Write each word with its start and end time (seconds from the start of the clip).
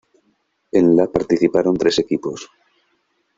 En 0.71 0.95
la 0.95 1.05
participaron 1.11 1.75
tres 1.77 1.99
equipos. 1.99 2.49